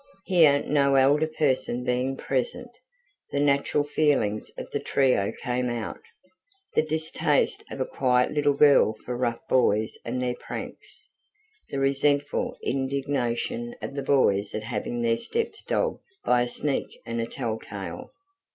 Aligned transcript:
Here 0.25 0.63
no 0.65 0.95
elder 0.95 1.27
person 1.27 1.83
being 1.83 2.17
present, 2.17 2.71
the 3.29 3.39
natural 3.39 3.83
feelings 3.83 4.49
of 4.57 4.67
the 4.71 4.79
trio 4.79 5.31
came 5.43 5.69
out: 5.69 6.01
the 6.73 6.81
distaste 6.81 7.63
of 7.69 7.79
a 7.79 7.85
quiet 7.85 8.31
little 8.31 8.55
girl 8.55 8.95
for 9.05 9.15
rough 9.15 9.47
boys 9.47 9.95
and 10.03 10.19
their 10.19 10.33
pranks; 10.33 11.07
the 11.69 11.77
resentful 11.77 12.57
indignation 12.63 13.75
of 13.79 13.93
the 13.93 14.01
boys 14.01 14.55
at 14.55 14.63
having 14.63 15.03
their 15.03 15.19
steps 15.19 15.63
dogged 15.63 16.01
by 16.25 16.41
a 16.41 16.49
sneak 16.49 16.87
and 17.05 17.21
a 17.21 17.27
tell 17.27 17.59
tale. 17.59 18.09